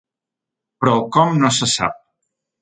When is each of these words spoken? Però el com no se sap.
Però 0.83 0.95
el 1.01 1.03
com 1.17 1.37
no 1.45 1.53
se 1.59 1.69
sap. 1.75 2.01